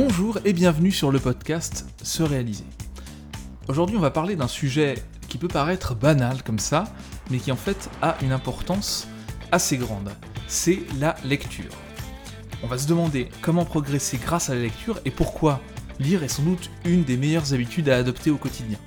[0.00, 2.62] Bonjour et bienvenue sur le podcast Se réaliser.
[3.66, 4.94] Aujourd'hui on va parler d'un sujet
[5.26, 6.84] qui peut paraître banal comme ça,
[7.32, 9.08] mais qui en fait a une importance
[9.50, 10.12] assez grande.
[10.46, 11.72] C'est la lecture.
[12.62, 15.60] On va se demander comment progresser grâce à la lecture et pourquoi
[15.98, 18.78] lire est sans doute une des meilleures habitudes à adopter au quotidien.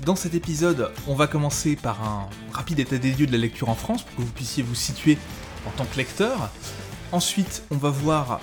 [0.00, 3.68] Dans cet épisode, on va commencer par un rapide état des lieux de la lecture
[3.68, 5.18] en France pour que vous puissiez vous situer
[5.66, 6.48] en tant que lecteur.
[7.12, 8.40] Ensuite, on va voir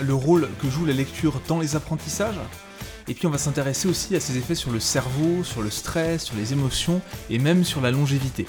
[0.00, 2.40] le rôle que joue la lecture dans les apprentissages.
[3.06, 6.24] Et puis on va s'intéresser aussi à ses effets sur le cerveau, sur le stress,
[6.24, 8.46] sur les émotions et même sur la longévité.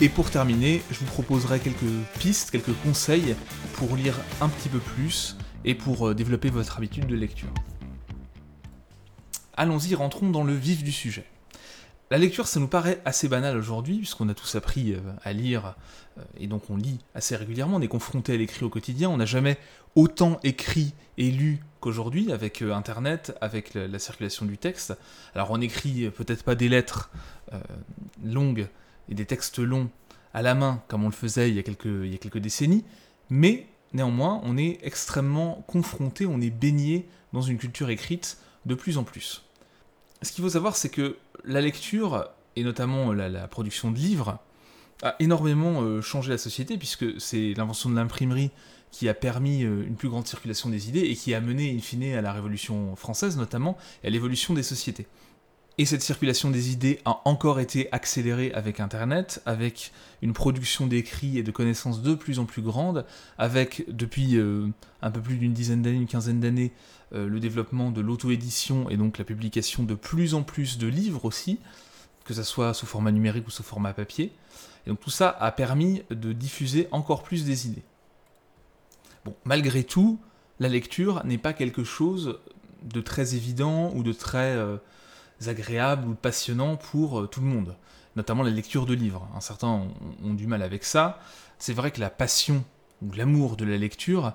[0.00, 1.78] Et pour terminer, je vous proposerai quelques
[2.18, 3.36] pistes, quelques conseils
[3.74, 7.48] pour lire un petit peu plus et pour euh, développer votre habitude de lecture.
[9.56, 11.24] Allons-y, rentrons dans le vif du sujet.
[12.10, 15.74] La lecture, ça nous paraît assez banal aujourd'hui, puisqu'on a tous appris euh, à lire,
[16.18, 19.16] euh, et donc on lit assez régulièrement, on est confronté à l'écrit au quotidien, on
[19.16, 19.56] n'a jamais
[19.94, 24.94] autant écrit et lu qu'aujourd'hui, avec euh, Internet, avec la, circulation du texte.
[25.34, 27.10] Alors on écrit peut-être pas des lettres
[28.22, 28.68] longues
[29.08, 29.88] et des textes longs
[30.34, 32.38] à la main, comme on le faisait il y a quelques, il y a quelques
[32.38, 32.84] décennies,
[33.30, 38.98] mais néanmoins, on est extrêmement confronté, on est baigné dans une culture écrite de plus
[38.98, 39.44] en plus.
[40.24, 44.38] Ce qu'il faut savoir, c'est que la lecture, et notamment la, production de livres,
[45.02, 48.50] a énormément euh, changé la société, puisque c'est l'invention de l'imprimerie
[48.90, 51.80] qui a permis euh, une plus grande circulation des idées et qui a mené, in
[51.80, 55.06] fine, à la Révolution française notamment, et à l'évolution des sociétés.
[55.76, 61.36] Et cette circulation des idées a encore été accélérée avec Internet, avec une production d'écrits
[61.36, 63.04] et de connaissances de plus en plus grande,
[63.38, 64.68] avec depuis euh,
[65.02, 66.70] un peu plus d'une dizaine d'années, une quinzaine d'années,
[67.12, 71.24] euh, le développement de l'auto-édition et donc la publication de plus en plus de livres
[71.24, 71.58] aussi,
[72.24, 74.30] que ce soit sous format numérique ou sous format papier.
[74.86, 77.82] Et donc tout ça a permis de diffuser encore plus des idées.
[79.24, 80.20] Bon, malgré tout,
[80.60, 82.38] la lecture n'est pas quelque chose
[82.84, 84.54] de très évident ou de très...
[84.54, 84.76] Euh,
[85.46, 87.76] agréable ou passionnant pour euh, tout le monde,
[88.16, 89.28] notamment la lecture de livres.
[89.40, 89.68] certains
[90.22, 91.20] ont, du mal avec ça.
[91.58, 92.64] C'est vrai que la passion
[93.02, 94.32] ou l'amour de la lecture,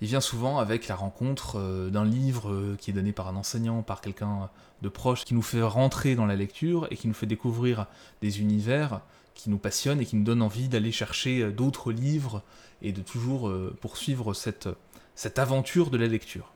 [0.00, 3.36] il vient souvent avec la rencontre euh, d'un livre euh, qui est donné par un
[3.36, 4.50] enseignant, par quelqu'un
[4.82, 7.86] de proche, qui nous fait rentrer dans la lecture et qui nous fait découvrir
[8.22, 9.00] des univers
[9.34, 12.42] qui nous passionnent et qui nous donnent envie d'aller chercher d'autres livres
[12.82, 14.68] et de toujours poursuivre cette,
[15.14, 16.52] cette aventure de la lecture.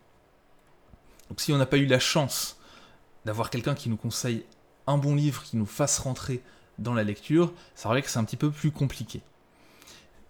[1.29, 2.59] Donc si on n'a pas eu la chance
[3.25, 4.45] d'avoir quelqu'un qui nous conseille
[4.87, 6.43] un bon livre qui nous fasse rentrer
[6.79, 9.23] dans la lecture, c'est vrai que c'est un petit peu plus compliqué.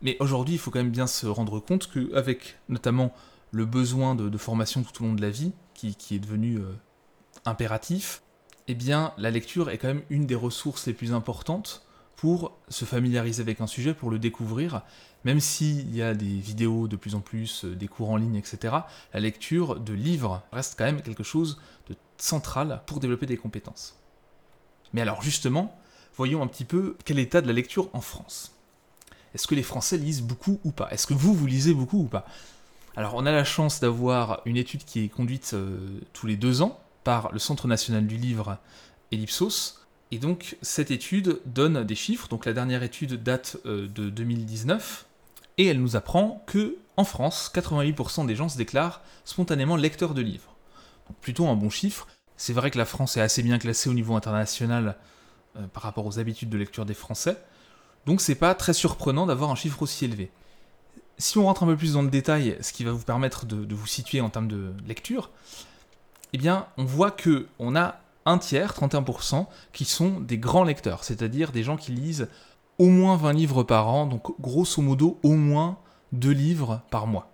[0.02, 3.14] Mais aujourd'hui, il faut quand même bien se rendre compte qu'avec notamment
[3.52, 6.72] le besoin de, formation tout au long de la vie, qui, est devenu euh,
[7.44, 8.22] impératif,
[8.68, 12.84] eh bien, la lecture est quand même une des ressources les plus importantes pour se
[12.84, 14.82] familiariser avec un sujet, pour le découvrir,
[15.24, 18.36] même s'il y a des vidéos de plus en plus, euh, des cours en ligne,
[18.36, 18.76] etc.,
[19.12, 23.98] la lecture de livres reste quand même quelque chose de central pour développer des compétences.
[24.92, 25.76] Mais alors justement,
[26.16, 28.54] voyons un petit peu quel est l'état de la lecture en France.
[29.34, 30.88] Est-ce que les Français lisent beaucoup ou pas?
[30.90, 32.26] Est-ce que vous, vous lisez beaucoup ou pas?
[32.96, 36.62] Alors on a la chance d'avoir une étude qui est conduite euh, tous les deux
[36.62, 38.58] ans par le Centre national du livre
[39.10, 39.80] Ellipsos,
[40.10, 45.06] et donc cette étude donne des chiffres, donc la dernière étude date euh, de 2019,
[45.58, 50.20] et elle nous apprend que en France, 88% des gens se déclarent spontanément lecteurs de
[50.20, 50.51] livres.
[51.20, 52.06] Plutôt un bon chiffre.
[52.36, 54.96] C'est vrai que la France est assez bien classée au niveau international
[55.56, 57.36] euh, par rapport aux habitudes de lecture des Français,
[58.06, 60.30] donc c'est pas très surprenant d'avoir un chiffre aussi élevé.
[61.18, 63.64] Si on rentre un peu plus dans le détail, ce qui va vous permettre de,
[63.64, 65.30] de vous situer en termes de lecture,
[66.32, 71.04] eh bien, on voit que on a un tiers, 31%, qui sont des grands lecteurs,
[71.04, 72.28] c'est-à-dire des gens qui lisent
[72.78, 75.78] au moins 20 livres par an, donc grosso modo au moins
[76.12, 77.31] 2 livres par mois.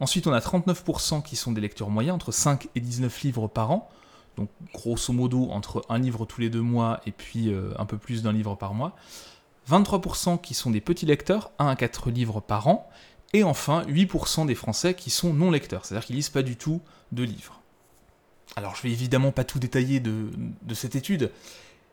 [0.00, 3.70] Ensuite, on a 39% qui sont des lecteurs moyens, entre 5 et 19 livres par
[3.70, 3.88] an,
[4.36, 7.98] donc grosso modo entre un livre tous les deux mois et puis euh, un peu
[7.98, 8.96] plus d'un livre par mois.
[9.70, 12.88] 23% qui sont des petits lecteurs, 1 à 4 livres par an.
[13.32, 16.82] Et enfin, 8% des Français qui sont non lecteurs, c'est-à-dire qu'ils lisent pas du tout
[17.12, 17.62] de livres.
[18.56, 20.30] Alors je vais évidemment pas tout détailler de,
[20.74, 21.30] cette étude,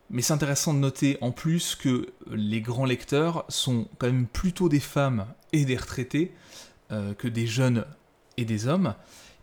[0.10, 4.68] mais c'est intéressant de noter en plus que les grands lecteurs sont quand même plutôt
[4.68, 6.34] des femmes et des retraités
[6.92, 7.86] euh, que des jeunes
[8.38, 8.96] et des hommes.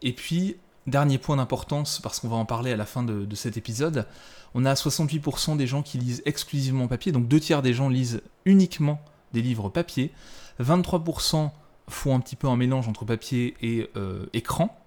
[0.03, 0.57] Et puis,
[0.87, 4.07] dernier point d'importance, parce qu'on va en parler à la fin de, cet épisode,
[4.55, 8.23] on a 68% des gens qui lisent exclusivement papier, donc deux tiers des gens lisent
[8.45, 9.01] uniquement
[9.33, 10.13] des livres papier,
[10.61, 11.51] 23%
[11.89, 14.79] font un petit peu un mélange entre papier et euh, écran,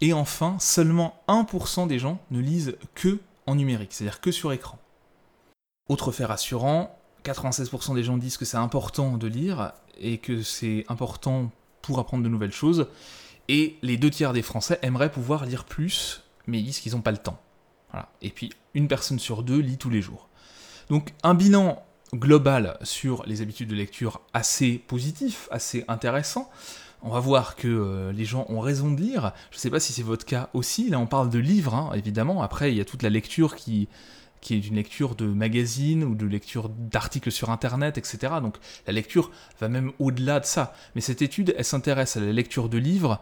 [0.00, 4.78] et enfin, seulement 1% des gens ne lisent que en numérique, c'est-à-dire que sur écran.
[5.88, 10.84] Autre fait rassurant, 96% des gens disent que c'est important de lire et que c'est
[10.88, 11.50] important
[11.86, 12.88] pour apprendre de nouvelles choses.
[13.48, 17.00] Et les deux tiers des Français aimeraient pouvoir lire plus, mais ils disent qu'ils n'ont
[17.00, 17.40] pas le temps.
[18.20, 20.28] Et puis, une personne sur deux lit tous les jours.
[20.90, 21.82] Donc, un bilan
[22.14, 26.50] global sur les habitudes de lecture assez positif, assez intéressant.
[27.02, 29.32] On va voir que euh, les gens ont raison de lire.
[29.50, 30.90] Je ne sais pas si c'est votre cas aussi.
[30.90, 32.42] Là, on parle de livres, hein, évidemment.
[32.42, 33.88] Après, il y a toute la lecture qui,
[34.46, 38.34] qui est une lecture de magazines ou de lecture d'articles sur Internet, etc.
[38.40, 40.72] Donc la lecture va même au-delà de ça.
[40.94, 43.20] Mais cette étude, elle s'intéresse à la lecture de livres,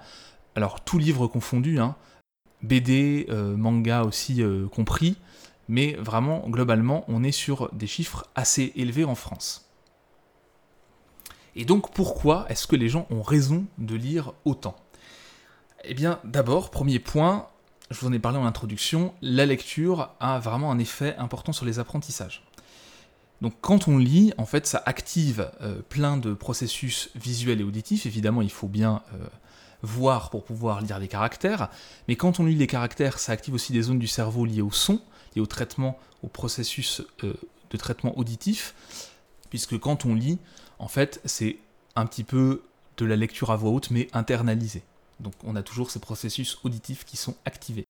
[0.54, 1.96] alors tout livre confondu, hein,
[2.60, 5.16] BD, euh, manga aussi euh, compris,
[5.66, 9.70] mais vraiment, globalement, on est sur des chiffres assez élevés en France.
[11.56, 14.76] Et donc pourquoi est-ce que les gens ont raison de lire autant?
[15.84, 17.48] Eh bien d'abord, premier point,
[17.94, 21.64] je vous en ai parlé en introduction, la lecture a vraiment un effet important sur
[21.64, 22.44] les apprentissages.
[23.40, 28.06] Donc quand on lit, en fait, ça active euh, plein de processus visuels et auditifs.
[28.06, 29.26] Évidemment, il faut bien euh,
[29.82, 31.68] voir pour pouvoir lire les caractères.
[32.08, 34.72] Mais quand on lit les caractères, ça active aussi des zones du cerveau liées au
[34.72, 35.00] son,
[35.36, 37.34] liées au traitement, au processus euh,
[37.70, 38.74] de traitement auditif.
[39.50, 40.38] Puisque quand on lit,
[40.78, 41.58] en fait, c'est
[41.94, 42.62] un petit peu
[42.96, 44.82] de la lecture à voix haute, mais internalisée.
[45.20, 47.84] Donc on a toujours ces processus auditifs qui sont activés.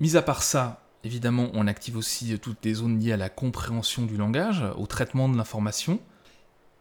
[0.00, 4.04] Mis à part ça, évidemment, on active aussi toutes les zones liées à la compréhension
[4.04, 6.00] du langage, au traitement de l'information.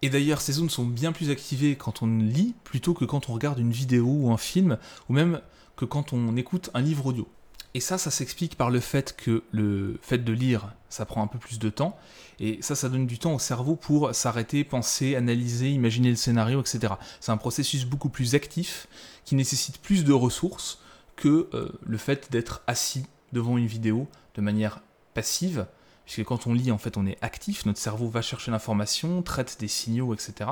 [0.01, 3.33] Et d'ailleurs, ces zones sont bien plus activées quand on lit plutôt que quand on
[3.33, 4.77] regarde une vidéo ou un film,
[5.09, 5.41] ou même
[5.75, 7.27] que quand on écoute un livre audio.
[7.73, 11.27] Et ça, ça s'explique par le fait que le fait de lire, ça prend un
[11.27, 11.97] peu plus de temps,
[12.39, 16.61] et ça, ça donne du temps au cerveau pour s'arrêter, penser, analyser, imaginer le scénario,
[16.61, 16.93] etc.
[17.19, 18.87] C'est un processus beaucoup plus actif,
[19.25, 20.79] qui nécessite plus de ressources
[21.15, 24.81] que euh, le fait d'être assis devant une vidéo de manière
[25.13, 25.65] passive,
[26.05, 29.57] puisque quand on lit, en fait, on est actif, notre cerveau va chercher l'information, traite
[29.59, 30.49] des signaux, etc.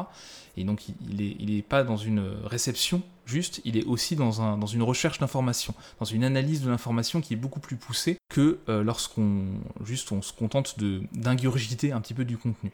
[0.56, 4.84] Et donc, il n'est pas dans une réception juste, il est aussi dans, dans une
[4.84, 9.46] recherche d'information, dans une analyse de l'information qui est beaucoup plus poussée que euh, lorsqu'on
[9.84, 10.78] juste on se contente
[11.12, 12.72] d'ingurgiter un petit peu du contenu.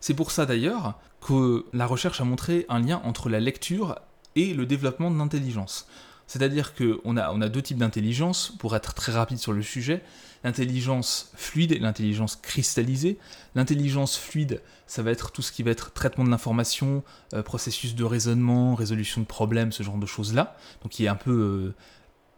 [0.00, 3.98] C'est pour ça d'ailleurs que la recherche a montré un lien entre la lecture
[4.36, 5.88] et le développement de l'intelligence.
[6.26, 10.02] C'est-à-dire qu'on a, on a deux types d'intelligence, pour être très rapide sur le sujet,
[10.44, 13.18] l'intelligence fluide et l'intelligence cristallisée.
[13.54, 17.02] L'intelligence fluide, ça va être tout ce qui va être traitement de l'information,
[17.34, 21.16] euh, processus de raisonnement, résolution de problèmes, ce genre de choses-là, donc qui est un
[21.16, 21.74] peu euh,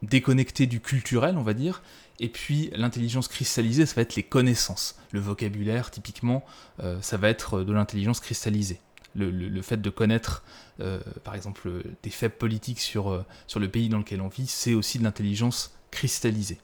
[0.02, 1.82] déconnecté du culturel, on va dire.
[2.22, 4.94] Et puis l'intelligence cristallisée, ça va être les connaissances.
[5.10, 6.44] Le vocabulaire, typiquement,
[6.78, 8.80] euh, ça va être de l'intelligence cristallisée
[9.14, 10.42] le, fait de connaître,
[10.80, 14.46] euh, par exemple, des faits politiques sur, euh, sur le pays dans lequel on vit,
[14.46, 16.58] c'est aussi de l'intelligence cristallisée.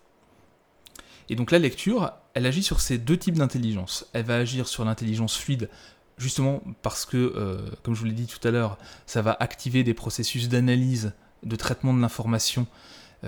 [1.28, 4.06] Et donc la lecture, elle agit sur ces deux types d'intelligence.
[4.14, 5.68] Elle va agir sur l'intelligence fluide,
[6.16, 9.92] justement parce que, comme je vous l'ai dit tout à l'heure, ça va activer des
[9.92, 11.12] processus d'analyse,
[11.42, 12.66] de traitement de l'information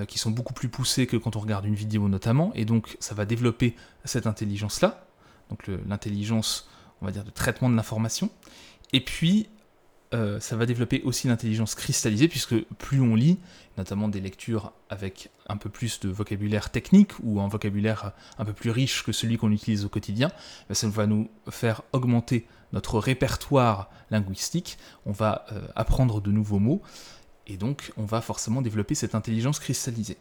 [0.07, 3.15] qui sont beaucoup plus poussés que quand on regarde une vidéo notamment, et donc ça
[3.15, 5.05] va développer cette intelligence-là,
[5.49, 6.69] donc l'intelligence,
[7.03, 8.31] on va dire, de traitement de l'information.
[8.93, 9.49] Et puis,
[10.13, 13.39] euh, ça va développer aussi l'intelligence cristallisée, puisque plus on lit,
[13.79, 18.53] notamment des lectures avec un peu plus de vocabulaire technique ou un vocabulaire un peu
[18.53, 20.31] plus riche que celui qu'on utilise au quotidien,
[20.69, 26.59] ben, ça va nous faire augmenter notre répertoire linguistique, on va euh, apprendre de nouveaux
[26.59, 26.83] mots,
[27.51, 30.17] et donc on va forcément développer cette intelligence cristallisée.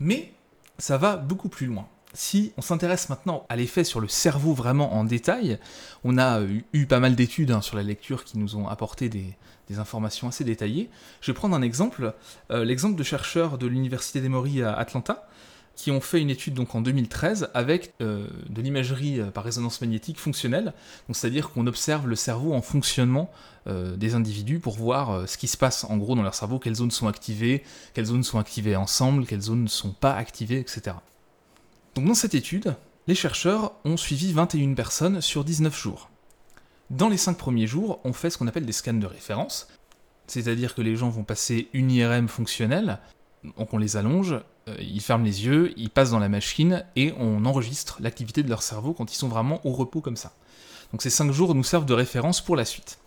[0.00, 0.32] Mais
[0.78, 1.86] ça va beaucoup plus loin.
[2.14, 5.58] Si on s'intéresse maintenant à l'effet sur le cerveau vraiment en détail,
[6.04, 9.36] on a eu, pas mal d'études hein, sur la lecture qui nous ont apporté des,
[9.76, 10.88] informations assez détaillées.
[11.20, 12.14] Je vais prendre un exemple,
[12.52, 15.26] euh, l'exemple de chercheurs de l'Université d'Emory à Atlanta,
[15.76, 19.80] qui ont fait une étude donc en 2013 avec euh, de l'imagerie euh, par résonance
[19.80, 20.72] magnétique fonctionnelle,
[21.10, 23.30] c'est-à-dire qu'on observe le cerveau en fonctionnement
[23.66, 26.90] des individus pour voir ce qui se passe en gros dans leur cerveau, quelles zones
[26.90, 27.62] sont activées,
[27.94, 30.96] quelles zones sont activées ensemble, quelles zones ne sont pas activées, etc.
[31.94, 32.76] Donc dans cette étude,
[33.06, 36.10] les chercheurs ont suivi 21 personnes sur 19 jours.
[36.90, 39.68] Dans les 5 premiers jours, on fait ce qu'on appelle des scans de référence,
[40.26, 42.98] c'est-à-dire que les gens vont passer une IRM fonctionnelle,
[43.58, 44.40] donc on les allonge, euh,
[44.80, 48.62] ils ferment les yeux, ils passent dans la machine et on enregistre l'activité de leur
[48.62, 50.32] cerveau quand ils sont vraiment au repos comme ça.
[50.92, 52.98] Donc ces 5 jours nous servent de référence pour la suite.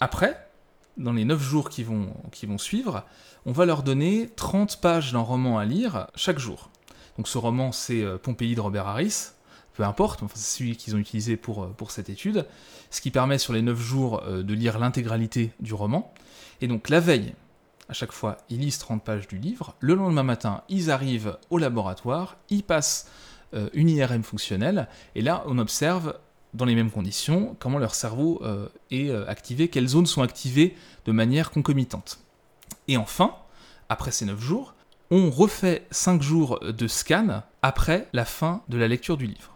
[0.00, 0.48] Après,
[0.96, 3.04] dans les 9 jours qui vont, qui vont suivre,
[3.46, 6.70] on va leur donner 30 pages d'un roman à lire chaque jour.
[7.16, 9.30] Donc ce roman, c'est euh, Pompéi de Robert Harris,
[9.74, 12.46] peu importe, enfin, c'est celui qu'ils ont utilisé pour, euh, pour cette étude,
[12.90, 16.12] ce qui permet sur les 9 jours euh, de lire l'intégralité du roman.
[16.60, 17.34] Et donc la veille,
[17.88, 19.74] à chaque fois, ils lisent 30 pages du livre.
[19.80, 23.10] Le lendemain matin, ils arrivent au laboratoire, ils passent
[23.72, 26.18] une IRM fonctionnelle, et là, on observe
[26.54, 28.42] dans les mêmes conditions comment leur cerveau
[28.90, 30.76] est activé, quelles zones sont activées
[31.06, 32.18] de manière concomitante.
[32.88, 33.34] Et enfin,
[33.88, 34.74] après ces 9 jours,
[35.10, 39.54] on refait 5 jours de scan après la fin de la lecture du livre.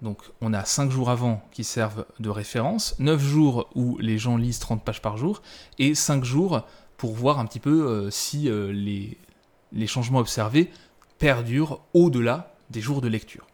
[0.00, 4.36] Donc on a 5 jours avant qui servent de référence, 9 jours où les gens
[4.36, 5.42] lisent 30 pages par jour,
[5.80, 6.64] et 5 jours
[6.98, 10.70] pour voir un petit peu euh, si euh, les, changements observés
[11.18, 13.46] perdurent au-delà des jours de lecture.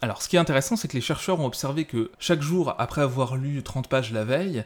[0.00, 3.02] Alors ce qui est intéressant, c'est que les chercheurs ont observé que chaque jour après
[3.02, 4.64] avoir lu 30 pages la veille,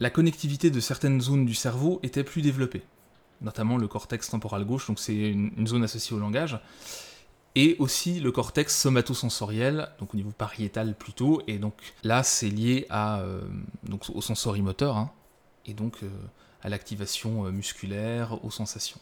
[0.00, 2.82] la connectivité de certaines zones du cerveau était plus développée,
[3.42, 6.58] notamment le cortex temporal gauche, donc c'est une, zone associée au langage,
[7.56, 12.86] et aussi le cortex somatosensoriel, donc au niveau pariétal plutôt, et donc là c'est lié
[12.92, 13.42] euh,
[14.14, 15.10] au sensorimoteur, hein,
[15.66, 15.98] et donc
[16.62, 19.00] à l'activation euh, musculaire, aux sensations.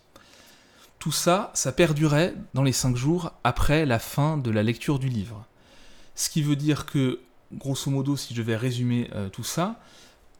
[0.98, 5.08] Tout ça, ça perdurait dans les 5 jours après la fin de la lecture du
[5.08, 5.44] livre.
[6.14, 7.20] Ce qui veut dire que,
[7.52, 9.78] grosso modo, si je vais résumer tout ça,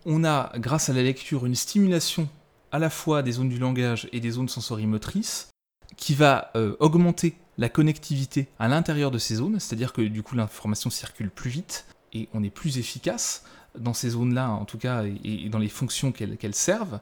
[0.06, 2.26] on a, grâce à la lecture, une stimulation
[2.72, 5.48] à la fois des zones du langage et des zones sensorimotrices
[5.96, 10.36] qui va euh, augmenter la connectivité à l'intérieur de ces zones, c'est-à-dire que du coup
[10.36, 13.44] l'information circule plus vite et on est plus efficace
[13.78, 17.00] dans ces zones-là, en tout cas, et, dans les fonctions qu'elles servent.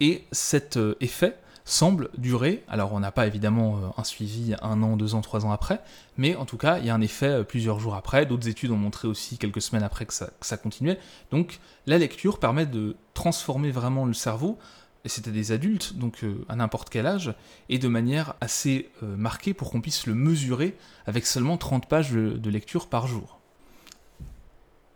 [0.00, 2.64] Et cet euh, effet semble durer.
[2.68, 5.80] Alors on n'a pas évidemment euh, un suivi un an, deux ans, trois ans après,
[6.16, 8.24] mais en tout cas il y a un effet euh, plusieurs jours après.
[8.24, 10.98] D'autres études ont montré aussi quelques semaines après que ça, continuait.
[11.30, 14.58] Donc la lecture permet de transformer vraiment le cerveau,
[15.04, 17.34] et c'était des adultes, donc à n'importe quel âge,
[17.68, 20.76] et de manière assez marquée pour qu'on puisse le mesurer
[21.06, 23.37] avec seulement 30 pages de, lecture par jour.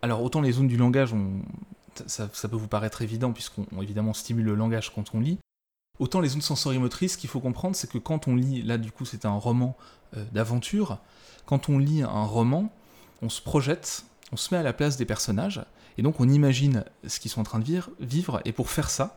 [0.02, 1.14] Alors autant les zones du langage,
[2.06, 5.38] ça, ça, peut vous paraître évident puisqu'on évidemment stimule le langage quand on lit,
[5.99, 8.90] Autant les zones sensorimotrices, ce qu'il faut comprendre, c'est que quand on lit, là du
[8.90, 9.76] coup c'est un roman
[10.16, 10.99] euh, d'aventure,
[11.47, 12.73] quand on lit un roman,
[13.21, 15.64] on se projette, on se met à la place des personnages,
[15.99, 19.14] et donc on imagine ce qu'ils sont en train de vivre, et pour faire ça,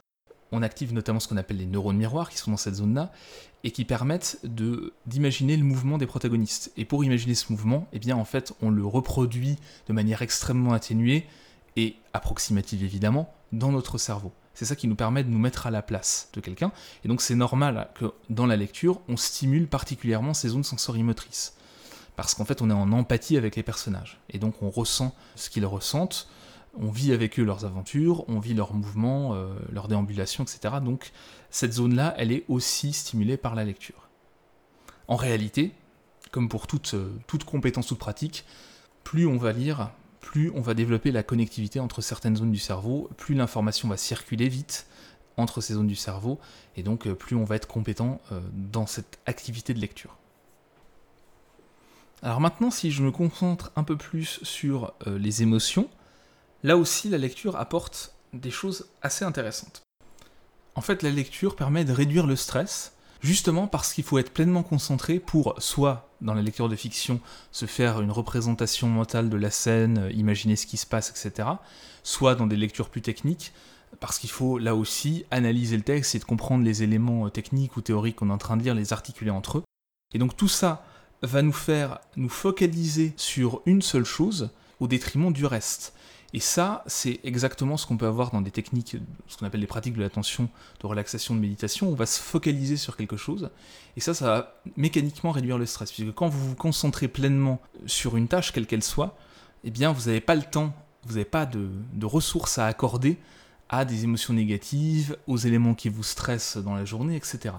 [0.52, 3.12] on active notamment ce qu'on appelle les neurones miroirs qui sont dans cette zone-là,
[3.64, 4.40] et qui permettent
[5.06, 6.72] d'imaginer le mouvement des protagonistes.
[6.78, 10.74] Et pour imaginer ce mouvement, eh bien en fait on le reproduit de manière extrêmement
[10.74, 11.26] atténuée,
[11.76, 14.32] et approximative évidemment, dans notre cerveau.
[14.54, 16.72] C'est ça qui nous permet de nous mettre à la place de quelqu'un.
[17.04, 21.56] Et donc c'est normal que dans la lecture, on stimule particulièrement ces zones sensorimotrices.
[22.16, 24.22] Parce qu'en fait, on est en empathie avec les personnages.
[24.30, 26.30] Et donc on ressent ce qu'ils ressentent,
[26.78, 30.76] on vit avec eux leurs aventures, on vit leurs mouvements, euh, leurs déambulations, etc.
[30.84, 31.12] Donc
[31.50, 34.10] cette zone-là, elle est aussi stimulée par la lecture.
[35.08, 35.72] En réalité,
[36.32, 38.46] comme pour toute, euh, toute compétence, toute pratique,
[39.04, 43.10] plus on va lire, plus on va développer la connectivité entre certaines zones du cerveau,
[43.18, 44.88] plus l'information va circuler vite
[45.38, 46.40] entre ces zones du cerveau,
[46.76, 48.20] et donc euh, plus on va être compétent
[48.54, 50.18] dans cette activité de lecture.
[52.24, 55.90] Alors maintenant, si je me concentre un peu plus sur les émotions,
[56.66, 59.84] là aussi la lecture apporte des choses assez intéressantes.
[60.74, 64.64] En fait, la lecture permet de réduire le stress, justement parce qu'il faut être pleinement
[64.64, 69.52] concentré pour soit dans la lecture de fiction se faire une représentation mentale de la
[69.52, 71.48] scène, euh, imaginer ce qui se passe, etc.
[72.02, 73.54] Soit dans des lectures plus techniques,
[74.00, 77.78] parce qu'il faut là aussi analyser le texte et de comprendre les éléments euh, techniques
[77.78, 79.64] ou théoriques qu'on est en train de lire, les articuler entre eux.
[80.16, 80.84] Et donc tout ça
[81.22, 85.94] va nous faire nous focaliser sur une seule chose au détriment du reste.
[86.36, 89.68] Et ça, c'est exactement ce qu'on peut avoir dans des techniques, ce qu'on appelle les
[89.68, 90.50] pratiques de l'attention,
[90.82, 91.88] de relaxation, de méditation.
[91.88, 93.52] On va se focaliser sur quelque chose.
[93.96, 95.94] Et ça, ça va mécaniquement réduire le stress.
[95.94, 99.18] Puisque quand vous vous concentrez pleinement sur une tâche, quelle qu'elle soit,
[99.64, 100.74] eh bien, vous n'avez pas le temps,
[101.06, 103.18] vous n'avez pas de, de ressources à accorder
[103.70, 107.56] à des émotions négatives, aux éléments qui vous stressent dans la journée, etc.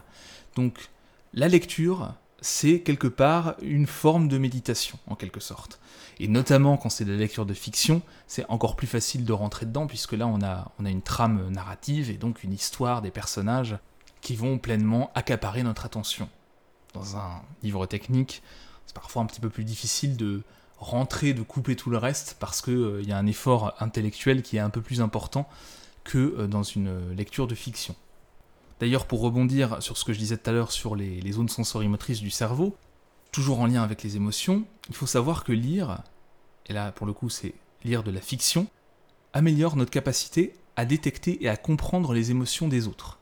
[0.54, 0.90] Donc,
[1.32, 5.80] la lecture, c'est quelque part une forme de méditation, en quelque sorte.
[6.18, 9.66] Et notamment quand c'est de la lecture de fiction, c'est encore plus facile de rentrer
[9.66, 13.10] dedans, puisque là on a, on a une trame narrative et donc une histoire des
[13.10, 13.78] personnages
[14.20, 16.28] qui vont pleinement accaparer notre attention.
[16.94, 18.42] Dans un livre technique,
[18.86, 20.42] c'est parfois un petit peu plus difficile de
[20.78, 24.56] rentrer, de couper tout le reste, parce qu'il euh, y a un effort intellectuel qui
[24.56, 25.48] est un peu plus important
[26.04, 27.94] que euh, dans une lecture de fiction.
[28.80, 32.20] D'ailleurs, pour rebondir sur ce que je disais tout à l'heure sur les, zones sensorimotrices
[32.20, 32.76] du cerveau,
[33.32, 36.02] toujours en lien avec les émotions, il faut savoir que lire,
[36.66, 37.54] et là pour le coup c'est
[37.84, 38.66] lire de la fiction,
[39.32, 43.18] améliore notre capacité à détecter et à comprendre les émotions des autres.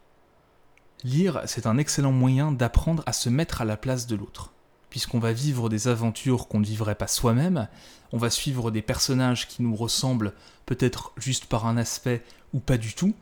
[1.05, 4.53] Lire, c'est un excellent moyen d'apprendre à se mettre à la place de l'autre.
[4.91, 7.69] Puisqu'on va vivre des aventures qu'on ne vivrait pas soi-même,
[8.13, 10.33] on va suivre des personnages qui nous ressemblent
[10.67, 13.15] peut-être juste par un aspect ou pas du tout,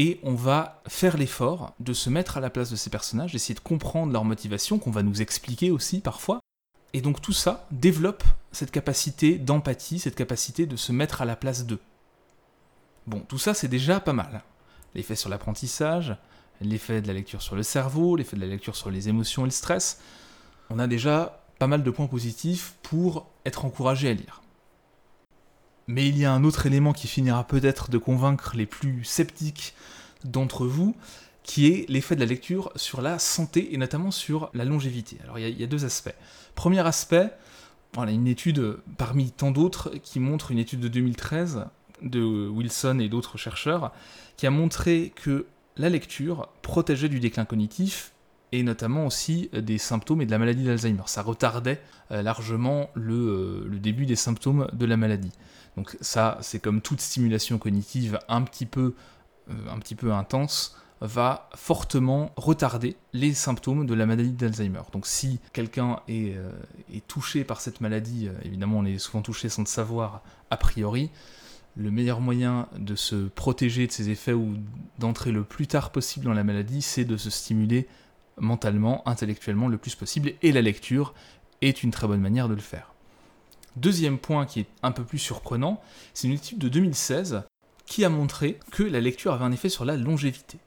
[0.00, 3.54] et on va faire l'effort de se mettre à la place de ces personnages, d'essayer
[3.54, 6.40] de comprendre leur motivation, qu'on va nous expliquer aussi parfois.
[6.94, 11.36] Et donc tout ça développe cette capacité d'empathie, cette capacité de se mettre à la
[11.36, 11.80] place d'eux.
[13.06, 14.42] Bon, tout ça c'est déjà pas mal.
[14.94, 16.16] l'effet sur l'apprentissage,
[16.62, 19.48] l'effet de la lecture sur le cerveau, l'effet de la lecture sur les émotions et
[19.48, 20.00] le stress.
[20.70, 24.40] On a déjà pas mal de points positifs pour être encouragé à lire.
[25.90, 29.74] Mais il y a un autre élément qui finira peut-être de convaincre les plus sceptiques
[30.24, 30.94] d'entre vous,
[31.42, 35.18] qui est l'effet de la lecture sur la santé et notamment sur la longévité.
[35.24, 36.14] Alors il y, a, deux aspects.
[36.54, 37.32] Premier aspect,
[37.92, 41.66] voilà, une étude parmi tant d'autres qui montre une étude de 2013
[42.02, 43.92] de Wilson et d'autres chercheurs
[44.36, 48.12] qui a montré que la lecture protégeait du déclin cognitif
[48.52, 51.02] et notamment aussi des symptômes et de la maladie d'Alzheimer.
[51.06, 51.80] Ça retardait
[52.10, 55.32] euh, largement euh, le, début des symptômes de la maladie.
[55.76, 58.94] Donc ça, c'est comme toute stimulation cognitive un petit peu,
[59.50, 64.82] euh, un petit peu intense, va fortement retarder les symptômes de la maladie d'Alzheimer.
[64.92, 66.36] Donc si quelqu'un est,
[66.92, 71.10] est, touché par cette maladie, évidemment on est souvent touché sans le savoir a priori,
[71.76, 74.54] le meilleur moyen de se protéger de ces effets ou
[74.98, 77.88] d'entrer le plus tard possible dans la maladie, c'est de se stimuler
[78.38, 81.14] mentalement, intellectuellement le plus possible, et la lecture
[81.62, 82.92] est une très bonne manière de le faire.
[83.76, 85.80] Deuxième point qui est un peu plus surprenant,
[86.14, 87.42] c'est une étude de 2016
[87.86, 90.58] qui a montré que la lecture avait un effet sur la longévité.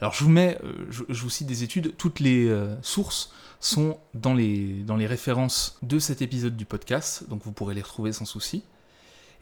[0.00, 3.98] Alors je vous mets, euh, je, vous cite des études, toutes les euh, sources sont
[4.14, 8.12] dans les, dans les références de cet épisode du podcast, donc vous pourrez les retrouver
[8.12, 8.62] sans souci.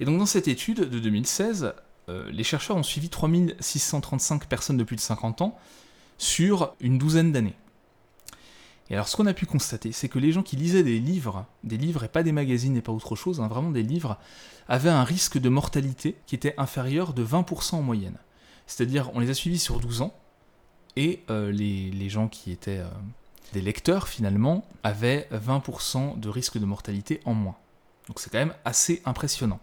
[0.01, 1.75] Et donc dans cette étude de 2016,
[2.09, 5.59] euh, les chercheurs ont suivi 3635 personnes de plus de 50 ans
[6.17, 7.57] sur une douzaine d'années.
[8.89, 11.47] Et alors ce qu'on a pu constater, c'est que les gens qui lisaient des livres,
[11.65, 14.19] des livres et pas des magazines et pas autre chose, hein, vraiment des livres,
[14.69, 18.19] avaient un risque de mortalité qui était inférieur de 20% en moyenne.
[18.67, 20.15] C'est-à-dire on les a suivis sur 12 ans,
[20.97, 22.89] et euh, les, gens qui étaient euh,
[23.53, 27.57] des lecteurs finalement avaient 20% de risque de mortalité en moins.
[28.09, 29.61] Donc c'est quand même assez impressionnant.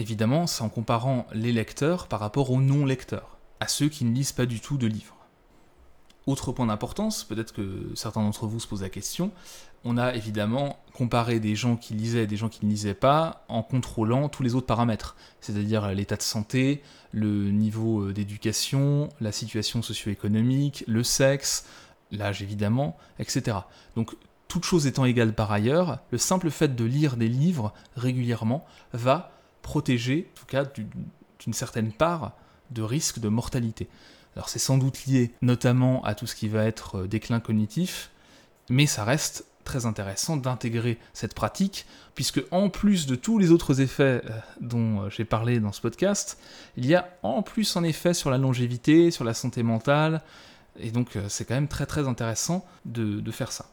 [0.00, 4.32] Évidemment, c'est en comparant les lecteurs par rapport aux non-lecteurs, à ceux qui ne lisent
[4.32, 5.17] pas du tout de livres.
[6.28, 9.30] Autre point d'importance, peut-être que certains d'entre vous se posent la question,
[9.82, 13.46] on a évidemment comparé des gens qui lisaient et des gens qui ne lisaient pas
[13.48, 19.32] en contrôlant tous les autres paramètres, c'est-à-dire l'état de santé, le niveau euh, d'éducation, la
[19.32, 21.64] situation socio-économique, le sexe,
[22.12, 23.60] l'âge évidemment, etc.
[23.96, 24.14] Donc
[24.48, 29.32] toutes choses étant égales par ailleurs, le simple fait de lire des livres régulièrement va
[29.62, 30.64] protéger, en tout cas
[31.40, 32.32] d'une certaine part,
[32.70, 33.88] de risque de mortalité.
[34.38, 38.12] Alors c'est sans doute lié notamment à tout ce qui va être euh, déclin cognitif,
[38.70, 43.80] mais ça reste très intéressant d'intégrer cette pratique, puisque en plus de tous les autres
[43.80, 46.38] effets euh, dont euh, j'ai parlé dans ce podcast,
[46.76, 50.22] il y a en plus un effet sur la longévité, sur la santé mentale,
[50.78, 53.68] et donc c'est quand même très très intéressant de, de faire ça.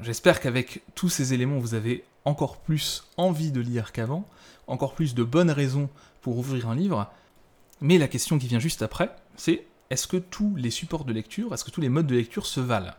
[0.00, 4.28] J'espère qu'avec tous ces éléments, vous avez encore plus envie de lire qu'avant,
[4.68, 5.88] encore plus de bonnes raisons
[6.20, 7.10] pour ouvrir un livre.
[7.80, 11.52] Mais la question qui vient juste après, c'est est-ce que tous les supports de lecture,
[11.54, 12.94] est-ce que tous les modes de lecture se valent?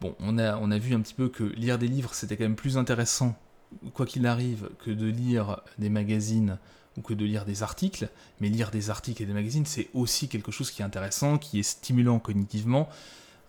[0.00, 2.76] Bon, on a, vu un petit peu que lire des livres, c'était quand même plus
[2.76, 3.34] intéressant,
[3.94, 6.58] quoi qu'il arrive, que de lire des magazines
[6.98, 8.08] ou que de lire des articles.
[8.40, 11.60] Mais lire des articles et des magazines, c'est aussi quelque chose qui est intéressant, qui
[11.60, 12.88] est stimulant cognitivement.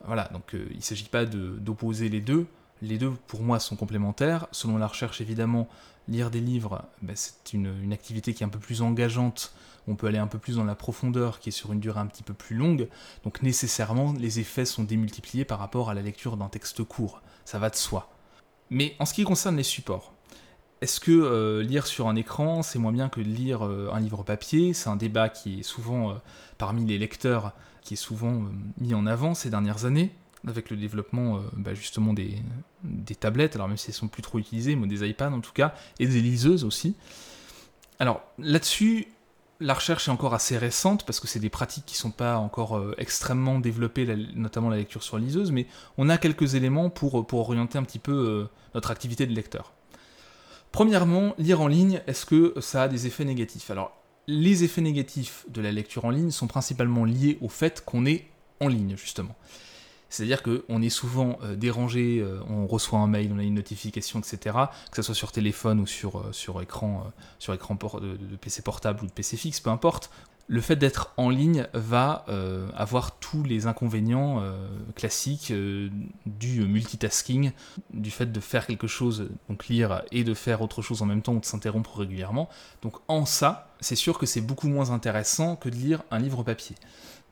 [0.05, 2.45] Voilà, donc euh, il ne s'agit pas d'opposer les deux.
[2.81, 4.47] Les deux, pour moi, sont complémentaires.
[4.51, 5.67] Selon la recherche, évidemment,
[6.07, 9.53] lire des livres, ben, c'est une, activité qui est un peu plus engageante.
[9.87, 12.07] On peut aller un peu plus dans la profondeur, qui est sur une durée un
[12.07, 12.87] petit peu plus longue.
[13.23, 17.21] Donc nécessairement, les effets sont démultipliés par rapport à la lecture d'un texte court.
[17.45, 18.09] Ça va de soi.
[18.69, 20.13] Mais en ce qui concerne les supports,
[20.81, 24.23] est-ce que euh, lire sur un écran, c'est moins bien que lire euh, un livre
[24.23, 24.73] papier?
[24.73, 26.13] C'est un débat qui est souvent, euh,
[26.57, 28.43] parmi les lecteurs, qui est souvent
[28.77, 30.13] mis en avant ces dernières années
[30.49, 32.41] avec le développement euh, bah, justement des,
[33.19, 35.73] tablettes, alors même si elles sont plus trop utilisées, mais des iPads en tout cas,
[35.99, 36.95] et des liseuses aussi.
[37.99, 39.07] Alors là-dessus,
[39.59, 42.37] la recherche est encore assez récente parce que c'est des pratiques qui ne sont pas
[42.37, 44.05] encore euh, extrêmement développées,
[44.35, 47.99] notamment la lecture sur liseuse, mais on a quelques éléments pour, pour orienter un petit
[47.99, 49.73] peu euh, notre activité de lecteur.
[50.71, 53.71] Premièrement, lire en ligne, est-ce que ça a des effets négatifs?
[53.71, 53.93] Alors,
[54.27, 58.27] les effets négatifs de la lecture en ligne sont principalement liés au fait qu'on est
[58.59, 59.35] en ligne, justement.
[60.09, 64.19] C'est-à-dire qu'on est souvent euh, dérangé, euh, on reçoit un mail, on a une notification,
[64.19, 64.55] etc.,
[64.91, 69.03] que ce soit sur téléphone ou sur, euh, écran, sur écran de, de, PC portable
[69.03, 70.09] ou de PC fixe, peu importe.
[70.49, 72.25] Le fait d'être en ligne va
[72.73, 74.41] avoir tous les inconvénients
[74.95, 75.51] classiques
[76.25, 77.51] du multitasking,
[77.93, 81.21] du fait de faire quelque chose, donc lire et de faire autre chose en même
[81.21, 82.47] temps ou de s'interrompre régulièrement.
[82.81, 86.43] Donc en ça, c'est sûr que c'est beaucoup moins intéressant que de lire un livre
[86.43, 86.77] papier.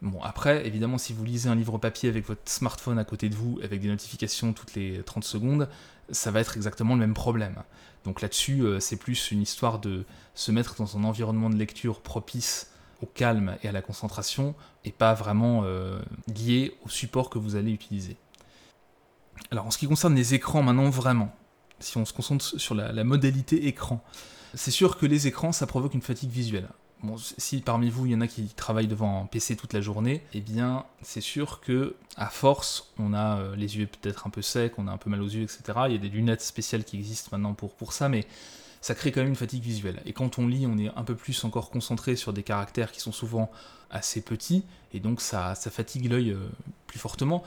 [0.06, 3.34] Bon, après, évidemment, si vous lisez un livre papier avec votre smartphone à côté de
[3.34, 5.68] vous, avec des notifications toutes les 30 secondes,
[6.12, 7.56] ça va être exactement le même problème.
[8.04, 12.02] Donc là-dessus, euh, c'est plus une histoire de se mettre dans un environnement de lecture
[12.02, 12.70] propice
[13.02, 17.56] au calme et à la concentration et pas vraiment euh, lié au support que vous
[17.56, 18.16] allez utiliser.
[19.50, 21.36] Alors en ce qui concerne les écrans maintenant vraiment,
[21.80, 24.04] si on se concentre sur la, modalité écran,
[24.54, 26.70] c'est sûr que les écrans ça provoque une fatigue visuelle.
[27.38, 30.24] Si parmi vous il y en a qui travaillent devant un PC toute la journée,
[30.34, 34.42] eh bien c'est sûr que à force on a euh, les yeux peut-être un peu
[34.42, 35.62] secs, on a un peu mal aux yeux, etc.
[35.88, 38.26] Il y a des lunettes spéciales qui existent maintenant pour, pour ça, mais
[38.82, 40.02] ça crée quand même une fatigue visuelle.
[40.06, 43.02] Et quand on lit, on est un peu plus encore concentré sur des caractères qui
[43.02, 43.52] sont souvent
[43.90, 46.50] assez petits, et donc ça, ça fatigue l'œil euh,
[46.88, 47.44] plus fortement.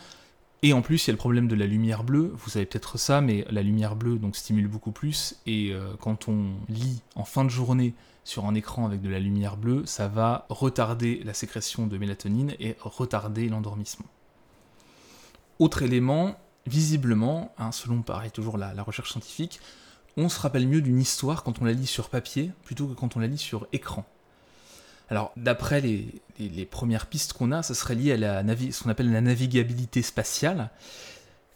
[0.62, 2.32] Et en plus, il y a le problème de la lumière bleue.
[2.34, 5.36] Vous savez peut-être ça, mais la lumière bleue donc stimule beaucoup plus.
[5.46, 7.94] Et euh, quand on lit en fin de journée
[8.28, 12.54] sur un écran avec de la lumière bleue, ça va retarder la sécrétion de mélatonine
[12.60, 14.06] et retarder l'endormissement.
[15.58, 19.60] Autre élément, visiblement, hein, selon pareil toujours la recherche scientifique,
[20.18, 23.16] on se rappelle mieux d'une histoire quand on la lit sur papier plutôt que quand
[23.16, 24.04] on la lit sur écran.
[25.10, 29.10] Alors, d'après les, premières pistes qu'on a, ça serait lié à la ce qu'on appelle
[29.10, 30.70] la navigabilité spatiale.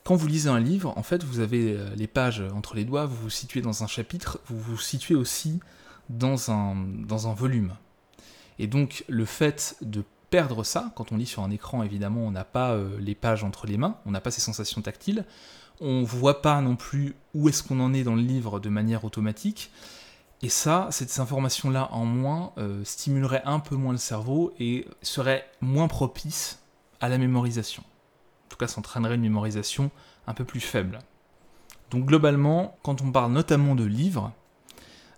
[0.04, 3.04] Quand vous lisez un livre, en fait, vous avez euh, les pages entre les doigts,
[3.04, 5.60] vous vous situez dans un chapitre, vous vous situez aussi
[6.08, 7.72] dans un, dans un volume.
[8.58, 12.30] Et donc, le fait de perdre ça, quand on lit sur un écran, évidemment, on
[12.30, 15.24] n'a pas euh, les pages entre les mains, on n'a pas ces sensations tactiles
[15.82, 19.04] on voit pas non plus où est-ce qu'on en est dans le livre de manière
[19.04, 19.72] automatique.
[20.40, 25.48] Et ça, cette information-là en moins euh, stimulerait un peu moins le cerveau et serait
[25.60, 26.60] moins propice
[27.00, 27.82] à la mémorisation.
[27.82, 29.90] En tout cas, entraînerait une mémorisation
[30.28, 31.00] un peu plus faible.
[31.90, 34.32] Donc globalement, quand on parle notamment de livres,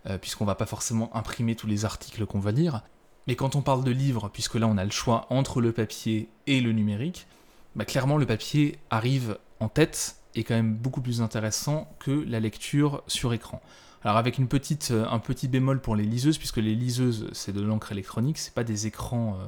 [0.07, 2.83] euh, puisqu'on va pas forcément imprimer tous les articles qu'on va lire,
[3.27, 6.29] mais quand on parle de livres, puisque là on a le choix entre le papier
[6.47, 7.27] et le numérique,
[7.75, 12.41] bah, clairement le papier arrive en tête est quand même beaucoup plus intéressant que la
[12.41, 13.63] lecture sur écran.
[14.03, 17.53] Alors avec une petite, euh, un petit bémol pour les liseuses, puisque les liseuses c'est
[17.53, 19.47] de l'encre électronique, c'est pas des écrans euh,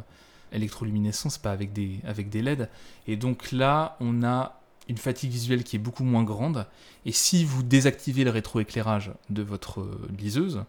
[0.52, 2.70] électroluminescents, c'est pas avec des, avec des LED.
[3.06, 6.66] Et donc là, on a une fatigue visuelle qui est beaucoup moins grande.
[7.04, 9.86] Et si vous désactivez le rétroéclairage de votre
[10.18, 10.64] liseuse,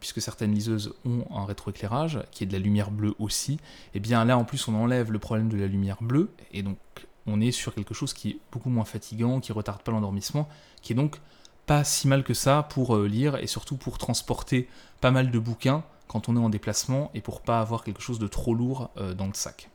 [0.00, 3.58] puisque certaines liseuses ont un rétroéclairage, qui est de la lumière bleue aussi, et
[3.94, 6.78] eh bien là en plus on enlève le problème de la lumière bleue, et donc
[7.26, 10.48] on est sur quelque chose qui est beaucoup moins fatigant, qui retarde pas l'endormissement,
[10.82, 11.20] qui est donc
[11.66, 14.68] pas si mal que ça pour euh, lire et surtout pour transporter
[15.00, 18.18] pas mal de bouquins quand on est en déplacement et pour pas avoir quelque chose
[18.18, 19.70] de trop lourd euh, dans le sac.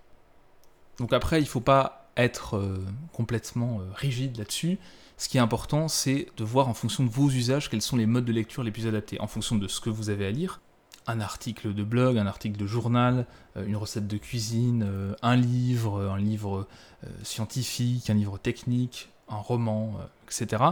[1.00, 2.78] Donc après, il faut pas être euh,
[3.14, 4.78] complètement rigide là-dessus.
[5.18, 8.06] Ce qui est important, c'est de voir en fonction de vos usages quels sont les
[8.06, 10.62] modes de lecture les plus adaptés, en fonction de ce que vous avez à lire,
[11.10, 13.26] un article de blog, un article de journal,
[13.58, 16.68] euh, une recette de cuisine, euh, un livre, un livre
[17.04, 20.64] euh, scientifique, un livre technique, un roman, etc.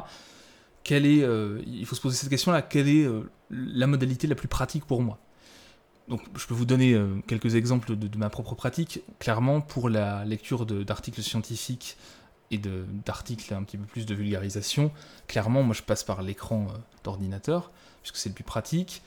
[0.90, 3.08] Il faut se poser cette question-là, quelle est
[3.52, 5.20] la modalité la plus pratique pour moi?
[6.08, 9.02] Donc, je peux vous donner quelques exemples de, ma propre pratique.
[9.20, 11.98] Clairement, pour la lecture d'articles scientifiques
[12.50, 14.92] et d'articles un petit peu plus de vulgarisation,
[15.28, 16.68] clairement, moi, je passe par l'écran
[17.04, 19.02] d'ordinateur, puisque c'est le plus pratique.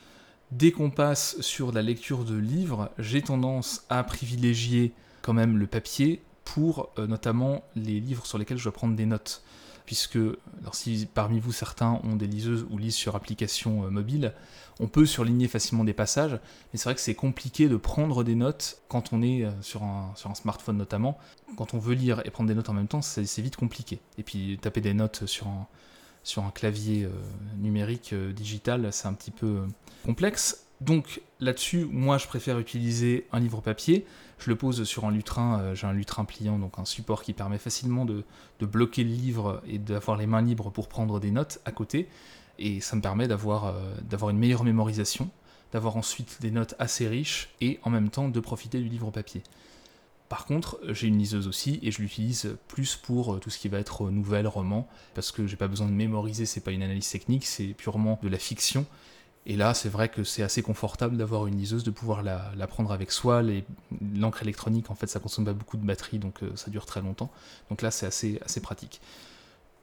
[0.51, 5.65] Dès qu'on passe sur la lecture de livres, j'ai tendance à privilégier quand même le
[5.65, 9.43] papier pour euh, notamment les livres sur lesquels je dois prendre des notes.
[9.91, 10.15] Puisque,
[10.61, 14.31] alors si parmi vous certains ont des liseuses ou lisent sur application euh, mobile,
[14.79, 18.35] on peut surligner facilement des passages, mais c'est vrai que c'est compliqué de prendre des
[18.35, 21.17] notes quand on est euh, sur un, sur un smartphone notamment.
[21.57, 23.99] Quand on veut lire et prendre des notes en même temps, c'est vite compliqué.
[24.17, 25.67] Et puis taper des notes sur un,
[26.23, 27.09] sur un clavier
[27.57, 29.63] numérique digital, c'est un petit peu
[30.05, 30.67] complexe.
[30.79, 34.05] Donc là-dessus, moi je préfère utiliser un livre papier.
[34.41, 37.33] Je le pose sur un lutrin, euh, j'ai un lutrin pliant, donc un support qui
[37.33, 38.25] permet facilement de,
[38.59, 42.07] bloquer le livre et d'avoir les mains libres pour prendre des notes à côté.
[42.57, 45.29] Et ça me permet d'avoir euh, une meilleure mémorisation,
[45.71, 49.43] d'avoir ensuite des notes assez riches et en même temps de profiter du livre papier.
[50.27, 53.69] Par contre, j'ai une liseuse aussi et je l'utilise plus pour euh, tout ce qui
[53.69, 57.09] va être nouvelles, romans, parce que j'ai pas besoin de mémoriser, c'est pas une analyse
[57.09, 58.87] technique, c'est purement de la fiction
[59.45, 62.91] et là, c'est vrai que c'est assez confortable d'avoir une liseuse, de pouvoir la, prendre
[62.91, 63.41] avec soi.
[64.15, 67.01] L'encre électronique, en fait, ça consomme pas beaucoup de batterie, donc euh, ça dure très
[67.01, 67.31] longtemps.
[67.69, 69.01] Donc là, c'est assez, pratique.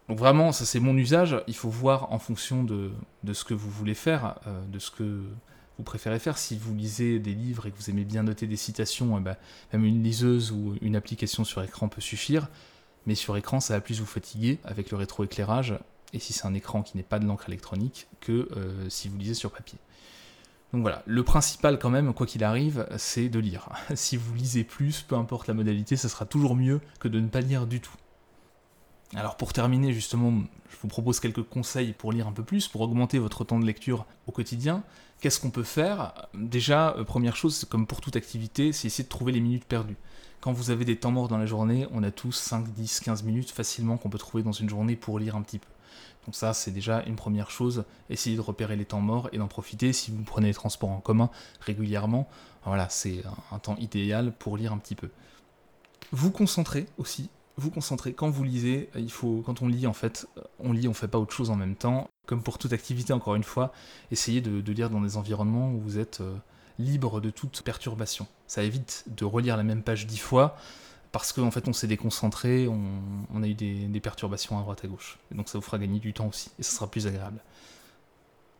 [0.08, 1.42] Donc vraiment, ça c'est mon usage.
[1.48, 2.92] Il faut voir en fonction de,
[3.32, 5.24] ce que vous voulez faire, euh, de ce que
[5.76, 6.38] vous préférez faire.
[6.38, 9.36] Si vous lisez des livres et que vous aimez bien noter des citations, eh ben,
[9.72, 12.48] même une liseuse ou une application sur écran peut suffire.
[13.06, 15.74] Mais sur écran, ça va plus vous fatiguer avec le rétroéclairage
[16.12, 19.18] et si c'est un écran qui n'est pas de l'encre électronique, que euh, si vous
[19.18, 19.78] lisez sur papier.
[20.72, 23.70] Donc voilà, le principal quand même, quoi qu'il arrive, c'est de lire.
[23.94, 27.28] si vous lisez plus, peu importe la modalité, ça sera toujours mieux que de ne
[27.28, 27.94] pas lire du tout.
[29.14, 32.82] Alors pour terminer justement, je vous propose quelques conseils pour lire un peu plus, pour
[32.82, 34.82] augmenter votre temps de lecture au quotidien.
[35.20, 36.28] Qu'est-ce qu'on peut faire?
[36.34, 39.96] Déjà, euh, première chose, comme pour toute activité, c'est essayer de trouver les minutes perdues.
[40.40, 43.22] Quand vous avez des temps morts dans la journée, on a tous 5, 10, 15
[43.24, 45.66] minutes facilement qu'on peut trouver dans une journée pour lire un petit peu.
[46.28, 47.84] Donc ça, c'est déjà une première chose.
[48.10, 49.94] Essayez de repérer les temps morts et d'en profiter.
[49.94, 52.28] Si vous prenez les transports en commun régulièrement,
[52.66, 55.08] voilà, c'est un temps idéal pour lire un petit peu.
[56.12, 57.30] Vous concentrez aussi.
[57.56, 58.90] Vous concentrez quand vous lisez.
[58.94, 61.56] Il faut, quand on lit en fait, on lit, on fait pas autre chose en
[61.56, 62.10] même temps.
[62.26, 63.72] Comme pour toute activité, encore une fois,
[64.10, 66.36] essayez de, lire dans des environnements où vous êtes euh,
[66.78, 68.26] libre de toute perturbation.
[68.46, 70.58] Ça évite de relire la même page dix fois
[71.12, 75.18] parce qu'en fait on s'est déconcentré, on, a eu des, perturbations à droite à gauche.
[75.32, 77.40] Et donc ça vous fera gagner du temps aussi, et ça sera plus agréable.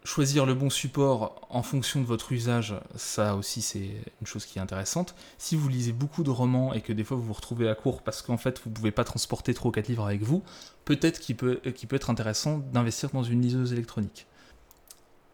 [0.04, 4.58] Choisir le bon support en fonction de votre usage, ça aussi c'est une chose qui
[4.58, 5.14] est intéressante.
[5.36, 8.02] Si vous lisez beaucoup de romans et que des fois vous vous retrouvez à court
[8.02, 10.42] parce qu'en fait vous ne pouvez pas transporter trop 4 livres avec vous,
[10.84, 14.26] peut-être qu'il peut, peut être intéressant d'investir dans une liseuse électronique.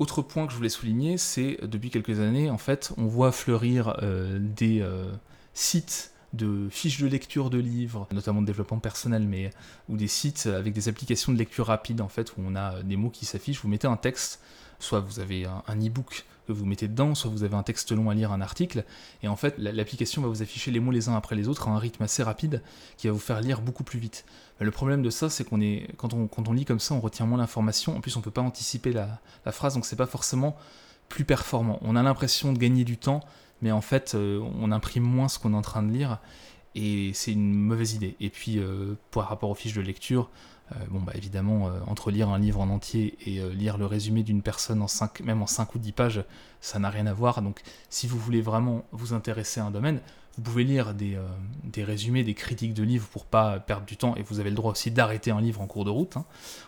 [0.00, 3.96] Autre point que je voulais souligner, c'est depuis quelques années, en fait, on voit fleurir
[4.02, 5.12] euh, des euh,
[5.52, 9.50] sites de fiches de lecture de livres, notamment de développement personnel, mais
[9.88, 12.96] ou des sites avec des applications de lecture rapide, en fait, où on a des
[12.96, 13.60] mots qui s'affichent.
[13.62, 14.40] Vous mettez un texte,
[14.78, 18.10] soit vous avez un, e-book que vous mettez dedans, soit vous avez un texte long
[18.10, 18.84] à lire, un article,
[19.22, 21.70] et en fait, l'application va vous afficher les mots les uns après les autres à
[21.70, 22.62] un rythme assez rapide
[22.98, 24.26] qui va vous faire lire beaucoup plus vite.
[24.60, 27.00] Le problème de ça, c'est qu'on est, quand on, quand on lit comme ça, on
[27.00, 27.96] retient moins l'information.
[27.96, 30.56] En plus, on peut pas anticiper la, la phrase, donc c'est pas forcément
[31.08, 31.78] plus performant.
[31.82, 33.20] On a l'impression de gagner du temps,
[33.62, 36.18] mais en fait, euh, on imprime moins ce qu'on est en train de lire,
[36.74, 38.16] et c'est une mauvaise idée.
[38.20, 40.30] Et puis, euh, par rapport aux fiches de lecture,
[40.72, 44.42] euh, bon, bah, évidemment, entre lire un livre en entier et lire le résumé d'une
[44.42, 46.24] personne, en 5, même en 5 ou 10 pages,
[46.60, 47.42] ça n'a rien à voir.
[47.42, 50.00] Donc, si vous voulez vraiment vous intéresser à un domaine,
[50.36, 51.16] vous pouvez lire des,
[51.84, 54.72] résumés, des critiques de livres pour pas perdre du temps, et vous avez le droit
[54.72, 56.16] aussi d'arrêter un livre en cours de route.
[56.16, 56.24] Hein.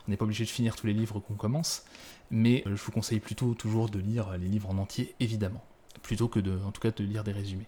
[0.07, 1.83] On n'est pas obligé de finir tous les livres qu'on commence,
[2.31, 5.65] mais je vous conseille plutôt toujours de lire les livres en entier, évidemment
[6.03, 6.59] plutôt que de,
[7.01, 7.67] lire des résumés.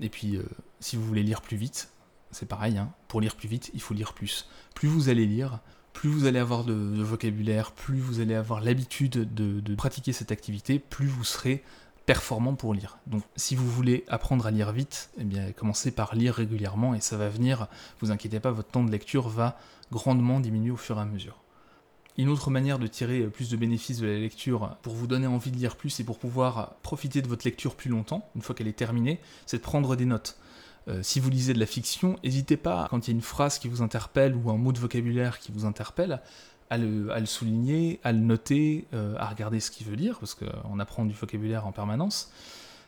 [0.00, 0.44] Et puis, euh,
[0.80, 1.90] si vous voulez lire plus vite,
[2.30, 4.48] c'est pareil, hein, pour lire plus vite, il faut lire plus.
[4.74, 5.60] Plus vous allez lire,
[5.92, 10.78] plus vous allez avoir de, vocabulaire, plus vous allez avoir l'habitude de, pratiquer cette activité,
[10.78, 11.62] plus vous serez
[12.04, 12.98] performant pour lire.
[13.06, 17.00] Donc si vous voulez apprendre à lire vite, eh bien commencez par lire régulièrement et
[17.00, 17.68] ça va venir,
[18.00, 19.58] vous inquiétez pas, votre temps de lecture va
[19.90, 21.43] grandement diminuer au fur et à mesure.
[22.16, 25.50] Une autre manière de tirer plus de bénéfices de la lecture pour vous donner envie
[25.50, 28.68] de lire plus et pour pouvoir profiter de votre lecture plus longtemps, une fois qu'elle
[28.68, 30.38] est terminée, c'est de prendre des notes.
[30.86, 33.58] Euh, si vous lisez de la fiction, n'hésitez pas, quand il y a une phrase
[33.58, 36.20] qui vous interpelle ou un mot de vocabulaire qui vous interpelle,
[36.70, 40.78] à le, souligner, à le noter, euh, à regarder ce qu'il veut dire, parce qu'on
[40.78, 42.32] apprend du vocabulaire en permanence.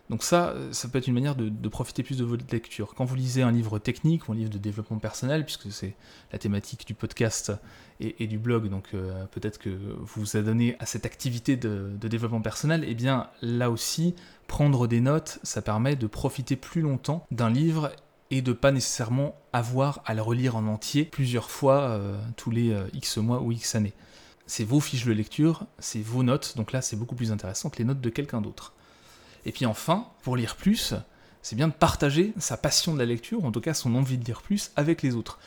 [0.09, 2.95] Donc ça, ça peut être une manière de, profiter plus de votre lecture.
[2.95, 5.95] Quand vous lisez un livre technique ou un livre de développement personnel, puisque c'est
[6.33, 7.53] la thématique du podcast
[8.01, 12.43] et, du blog, donc euh, peut-être que vous vous adonnez à cette activité de, développement
[12.43, 14.15] personnel, et eh bien là aussi,
[14.47, 17.93] prendre des notes, ça permet de profiter plus longtemps d'un livre
[18.31, 22.71] et de pas nécessairement avoir à le relire en entier plusieurs fois euh, tous les
[22.71, 23.95] euh, X mois ou X années.
[24.47, 27.79] C'est vos fiches de lecture, c'est vos notes, donc là c'est beaucoup plus intéressant que
[27.79, 28.75] les notes de quelqu'un d'autre.
[29.45, 30.95] Et puis enfin, pour lire plus,
[31.41, 34.25] c'est bien de partager sa passion de la lecture, en tout cas son envie de
[34.25, 35.39] lire plus, avec les autres.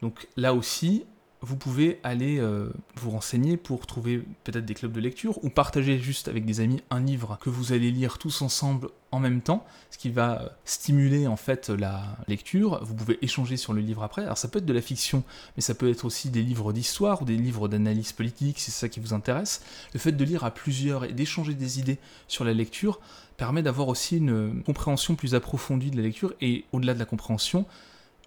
[0.00, 1.04] Donc là aussi,
[1.42, 5.98] vous pouvez aller euh, vous renseigner pour trouver peut-être des clubs de lecture ou partager
[5.98, 9.64] juste avec des amis un livre que vous allez lire tous ensemble en même temps,
[9.90, 12.84] ce qui va stimuler en fait la lecture.
[12.84, 14.22] Vous pouvez échanger sur le livre après.
[14.22, 15.24] Alors ça peut être de la fiction,
[15.56, 18.80] mais ça peut être aussi des livres d'histoire ou des livres d'analyse politique si c'est
[18.80, 19.62] ça qui vous intéresse.
[19.94, 21.98] Le fait de lire à plusieurs et d'échanger des idées
[22.28, 23.00] sur la lecture
[23.38, 27.64] permet d'avoir aussi une compréhension plus approfondie de la lecture et au-delà de la compréhension,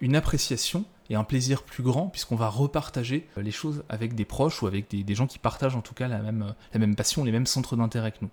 [0.00, 4.24] une appréciation et un plaisir plus grand puisqu'on va repartager euh, les choses avec des
[4.24, 6.96] proches ou avec des, gens qui partagent en tout cas la même, euh, la même
[6.96, 8.30] passion, les mêmes centres d'intérêt que nous.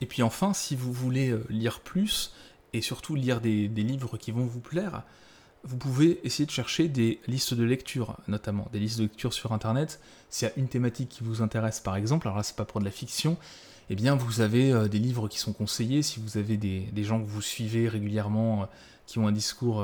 [0.00, 2.34] Et puis enfin, si vous voulez euh, lire plus
[2.72, 5.02] et surtout lire des, livres qui vont vous plaire,
[5.62, 9.52] vous pouvez essayer de chercher des listes de lecture, notamment des listes de lecture sur
[9.52, 10.00] Internet.
[10.28, 12.80] S'il y a une thématique qui vous intéresse par exemple, alors là c'est pas pour
[12.80, 13.38] de la fiction,
[13.88, 17.26] eh bien vous avez des livres qui sont conseillés, si vous avez des, gens que
[17.26, 18.68] vous suivez régulièrement,
[19.06, 19.82] qui ont un discours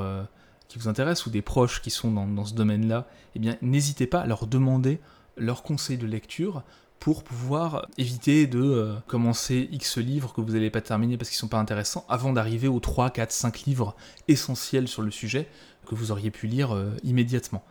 [0.71, 3.05] qui vous intéressent ou des proches qui sont dans, ce domaine-là,
[3.35, 4.99] eh bien n'hésitez pas à leur demander
[5.35, 6.63] leurs conseils de lecture
[6.99, 11.37] pour pouvoir éviter de euh, commencer X livres que vous n'allez pas terminer parce qu'ils
[11.37, 13.95] ne sont pas intéressants avant d'arriver aux 3, 4, 5 livres
[14.27, 15.47] essentiels sur le sujet
[15.87, 17.63] que vous auriez pu lire euh, immédiatement.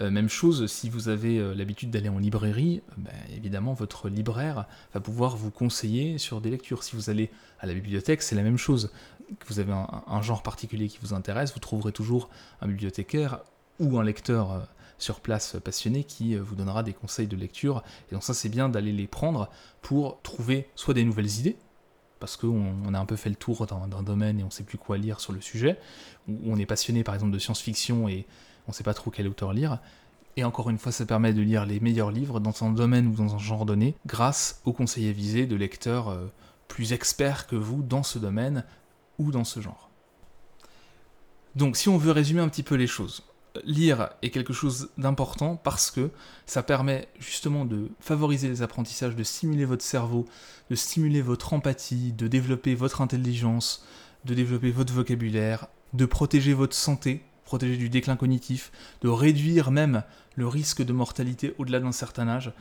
[0.00, 4.08] Euh, même chose, si vous avez euh, l'habitude d'aller en librairie, euh, ben, évidemment, votre
[4.08, 6.82] libraire va pouvoir vous conseiller sur des lectures.
[6.82, 7.30] Si vous allez
[7.60, 8.90] à la bibliothèque, c'est la même chose.
[9.38, 12.28] Que vous avez un, genre particulier qui vous intéresse, vous trouverez toujours
[12.60, 13.40] un bibliothécaire
[13.80, 17.82] ou un lecteur sur place passionné qui vous donnera des conseils de lecture.
[18.10, 19.48] Et donc ça c'est bien d'aller les prendre
[19.80, 21.56] pour trouver soit des nouvelles idées,
[22.20, 24.78] parce qu'on a un peu fait le tour d'un domaine et on ne sait plus
[24.78, 25.78] quoi lire sur le sujet,
[26.28, 28.26] ou on est passionné par exemple de science-fiction et
[28.66, 29.78] on ne sait pas trop quel auteur lire.
[30.36, 33.14] Et encore une fois, ça permet de lire les meilleurs livres dans un domaine ou
[33.14, 36.26] dans un genre donné, grâce aux conseils avisés de lecteurs euh,
[36.66, 38.64] plus experts que vous dans ce domaine
[39.18, 39.90] ou dans ce genre.
[41.54, 43.22] Donc si on veut résumer un petit peu les choses,
[43.64, 46.10] lire est quelque chose d'important parce que
[46.46, 50.26] ça permet justement de favoriser les apprentissages, de stimuler votre cerveau,
[50.70, 53.86] de stimuler votre empathie, de développer votre intelligence,
[54.24, 60.02] de développer votre vocabulaire, de protéger votre santé, protéger du déclin cognitif, de réduire même
[60.36, 62.52] le risque de mortalité au-delà d'un certain âge.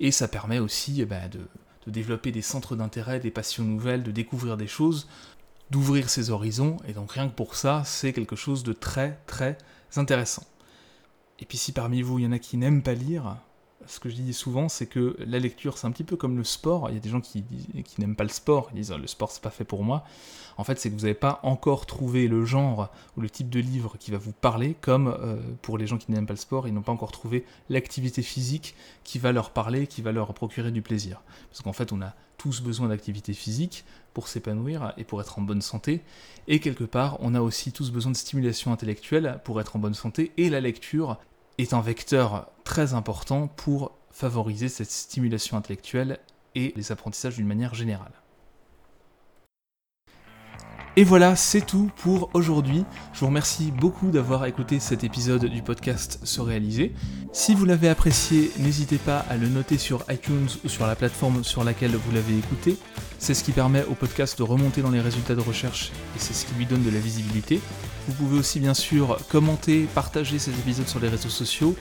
[0.00, 1.40] Et ça permet aussi eh ben, de,
[1.86, 5.08] de développer des centres d'intérêt, des passions nouvelles, de découvrir des choses,
[5.70, 6.76] d'ouvrir ses horizons.
[6.86, 9.58] Et donc rien que pour ça, c'est quelque chose de très très
[9.96, 10.44] intéressant.
[11.38, 13.36] Et puis si parmi vous, il y en a qui n'aiment pas lire,
[13.86, 16.44] ce que je dis souvent, c'est que la lecture, c'est un petit peu comme le
[16.44, 16.90] sport.
[16.90, 17.44] Il y a des gens qui,
[17.98, 20.04] n'aiment pas le sport, ils disent le sport, c'est pas fait pour moi.
[20.56, 23.60] En fait, c'est que vous n'avez pas encore trouvé le genre ou le type de
[23.60, 26.66] livre qui va vous parler, comme euh, pour les gens qui n'aiment pas le sport,
[26.66, 30.72] ils n'ont pas encore trouvé l'activité physique qui va leur parler, qui va leur procurer
[30.72, 31.22] du plaisir.
[31.50, 35.42] Parce qu'en fait, on a tous besoin d'activité physique pour s'épanouir et pour être en
[35.42, 36.02] bonne santé.
[36.46, 39.94] Et quelque part, on a aussi tous besoin de stimulation intellectuelle pour être en bonne
[39.94, 40.32] santé.
[40.36, 41.18] Et la lecture
[41.58, 46.18] est un vecteur très important pour favoriser cette stimulation intellectuelle
[46.54, 48.12] et les apprentissages d'une manière générale.
[50.98, 52.84] Et voilà, c'est tout pour aujourd'hui.
[53.12, 56.92] Je vous remercie beaucoup d'avoir écouté cet épisode du podcast Se réaliser.
[57.32, 61.44] Si vous l'avez apprécié, n'hésitez pas à le noter sur iTunes ou sur la plateforme
[61.44, 62.76] sur laquelle vous l'avez écouté.
[63.20, 66.34] C'est ce qui permet au podcast de remonter dans les résultats de recherche et c'est
[66.34, 67.60] ce qui lui donne de la visibilité.
[68.08, 71.76] Vous pouvez aussi bien sûr commenter, partager ces épisodes sur les réseaux sociaux.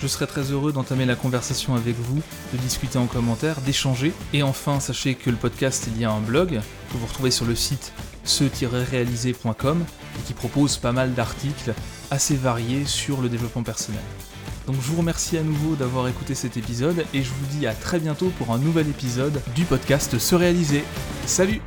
[0.00, 4.12] Je serai très heureux d'entamer la conversation avec vous, de discuter en commentaire, d'échanger.
[4.32, 6.60] Et enfin, sachez que le podcast est lié à un blog
[6.92, 7.92] que vous retrouvez sur le site
[8.24, 9.84] ce-réalisé.com
[10.18, 11.74] et qui propose pas mal d'articles
[12.10, 14.02] assez variés sur le développement personnel.
[14.66, 17.74] Donc je vous remercie à nouveau d'avoir écouté cet épisode et je vous dis à
[17.74, 20.84] très bientôt pour un nouvel épisode du podcast Se réaliser.
[21.26, 21.60] Salut